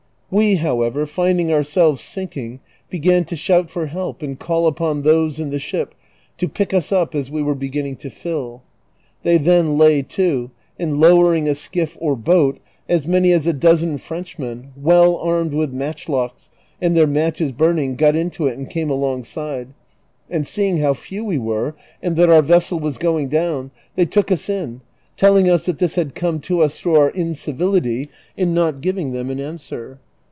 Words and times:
We, 0.33 0.55
however, 0.55 1.05
finding 1.05 1.47
oui'selves 1.47 1.99
sinking 1.99 2.61
began 2.89 3.25
to 3.25 3.35
shout 3.35 3.69
for 3.69 3.87
help 3.87 4.21
and 4.21 4.39
call 4.39 4.65
upon 4.65 5.01
those 5.01 5.41
in 5.41 5.49
the 5.49 5.59
ship 5.59 5.93
ti) 6.37 6.47
pick 6.47 6.73
us 6.73 6.89
up 6.89 7.13
as 7.13 7.29
we 7.29 7.43
were 7.43 7.53
beginning 7.53 7.97
to 7.97 8.09
fill. 8.09 8.61
They 9.23 9.37
then 9.37 9.77
lay 9.77 10.01
to, 10.03 10.49
and 10.79 11.01
lowering 11.01 11.49
a 11.49 11.53
skiff 11.53 11.97
or 11.99 12.15
boat, 12.15 12.61
as 12.87 13.05
many 13.05 13.33
as 13.33 13.45
a 13.45 13.51
dozen 13.51 13.97
Frenchmen, 13.97 14.71
well 14.77 15.17
armed 15.17 15.51
with 15.53 15.73
matchlocks, 15.73 16.47
and 16.81 16.95
their 16.95 17.05
matches 17.07 17.51
burning, 17.51 17.97
got 17.97 18.15
into 18.15 18.47
it 18.47 18.57
and 18.57 18.69
came 18.69 18.89
alongside; 18.89 19.73
and 20.29 20.47
seeing 20.47 20.77
how 20.77 20.93
few 20.93 21.25
we 21.25 21.37
were, 21.39 21.75
and 22.01 22.15
that 22.15 22.29
our 22.29 22.41
vessel 22.41 22.79
was 22.79 22.97
going 22.97 23.27
down, 23.27 23.69
they 23.97 24.05
took 24.05 24.31
us 24.31 24.47
in, 24.47 24.79
telling 25.17 25.49
us 25.49 25.65
that 25.65 25.79
this 25.79 25.95
had 25.95 26.15
come 26.15 26.39
to 26.39 26.61
us 26.61 26.79
through 26.79 26.95
our 26.95 27.09
incivility 27.09 28.09
in 28.37 28.53
not 28.53 28.79
giving 28.79 29.11
them 29.11 29.29
an 29.29 29.41
answer. 29.41 29.99